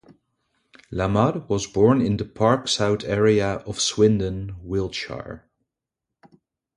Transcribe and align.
Lamarr 0.91 1.47
was 1.47 1.67
born 1.67 2.01
in 2.01 2.17
the 2.17 2.25
Park 2.25 2.67
South 2.67 3.03
area 3.03 3.57
of 3.67 3.79
Swindon, 3.79 4.55
Wiltshire. 4.63 5.47